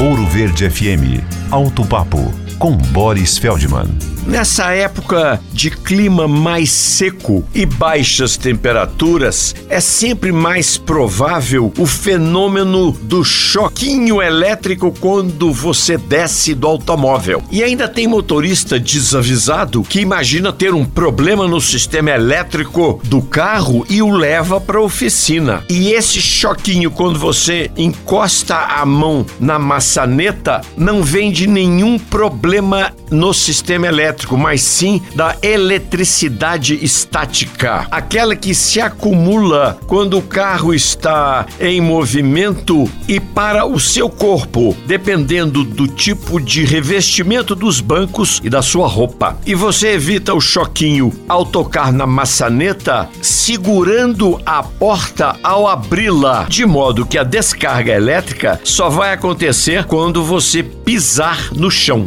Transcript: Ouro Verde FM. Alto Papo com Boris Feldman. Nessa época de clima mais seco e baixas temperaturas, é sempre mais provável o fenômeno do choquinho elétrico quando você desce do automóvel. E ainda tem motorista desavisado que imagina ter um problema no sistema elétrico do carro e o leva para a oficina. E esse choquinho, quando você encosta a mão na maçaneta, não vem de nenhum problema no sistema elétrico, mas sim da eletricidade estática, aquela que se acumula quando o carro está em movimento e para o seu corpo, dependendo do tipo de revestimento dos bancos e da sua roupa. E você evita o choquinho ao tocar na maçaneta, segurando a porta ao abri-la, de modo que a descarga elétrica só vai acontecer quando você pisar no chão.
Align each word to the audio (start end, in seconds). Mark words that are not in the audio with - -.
Ouro 0.00 0.24
Verde 0.24 0.64
FM. 0.70 1.22
Alto 1.50 1.84
Papo 1.84 2.32
com 2.58 2.74
Boris 2.74 3.36
Feldman. 3.36 4.09
Nessa 4.26 4.72
época 4.72 5.40
de 5.52 5.70
clima 5.70 6.28
mais 6.28 6.70
seco 6.70 7.44
e 7.54 7.66
baixas 7.66 8.36
temperaturas, 8.36 9.54
é 9.68 9.80
sempre 9.80 10.30
mais 10.30 10.76
provável 10.76 11.72
o 11.78 11.86
fenômeno 11.86 12.92
do 12.92 13.24
choquinho 13.24 14.22
elétrico 14.22 14.94
quando 15.00 15.52
você 15.52 15.96
desce 15.96 16.54
do 16.54 16.66
automóvel. 16.66 17.42
E 17.50 17.62
ainda 17.62 17.88
tem 17.88 18.06
motorista 18.06 18.78
desavisado 18.78 19.82
que 19.82 20.00
imagina 20.00 20.52
ter 20.52 20.74
um 20.74 20.84
problema 20.84 21.48
no 21.48 21.60
sistema 21.60 22.10
elétrico 22.10 23.00
do 23.04 23.22
carro 23.22 23.84
e 23.88 24.02
o 24.02 24.10
leva 24.10 24.60
para 24.60 24.78
a 24.78 24.82
oficina. 24.82 25.64
E 25.68 25.92
esse 25.92 26.20
choquinho, 26.20 26.90
quando 26.90 27.18
você 27.18 27.70
encosta 27.76 28.56
a 28.56 28.84
mão 28.84 29.26
na 29.38 29.58
maçaneta, 29.58 30.60
não 30.76 31.02
vem 31.02 31.32
de 31.32 31.46
nenhum 31.46 31.98
problema 31.98 32.92
no 33.10 33.34
sistema 33.34 33.86
elétrico, 33.86 34.09
mas 34.36 34.62
sim 34.62 35.02
da 35.14 35.36
eletricidade 35.42 36.82
estática, 36.84 37.86
aquela 37.90 38.34
que 38.34 38.54
se 38.54 38.80
acumula 38.80 39.78
quando 39.86 40.18
o 40.18 40.22
carro 40.22 40.74
está 40.74 41.46
em 41.60 41.80
movimento 41.80 42.90
e 43.08 43.20
para 43.20 43.64
o 43.64 43.78
seu 43.78 44.08
corpo, 44.08 44.76
dependendo 44.86 45.64
do 45.64 45.86
tipo 45.86 46.40
de 46.40 46.64
revestimento 46.64 47.54
dos 47.54 47.80
bancos 47.80 48.40
e 48.42 48.50
da 48.50 48.62
sua 48.62 48.86
roupa. 48.86 49.38
E 49.46 49.54
você 49.54 49.92
evita 49.92 50.34
o 50.34 50.40
choquinho 50.40 51.12
ao 51.28 51.44
tocar 51.44 51.92
na 51.92 52.06
maçaneta, 52.06 53.08
segurando 53.22 54.40
a 54.44 54.62
porta 54.62 55.36
ao 55.42 55.66
abri-la, 55.66 56.44
de 56.48 56.64
modo 56.66 57.06
que 57.06 57.18
a 57.18 57.24
descarga 57.24 57.92
elétrica 57.92 58.60
só 58.64 58.88
vai 58.88 59.12
acontecer 59.12 59.84
quando 59.84 60.24
você 60.24 60.62
pisar 60.62 61.52
no 61.52 61.70
chão. 61.70 62.06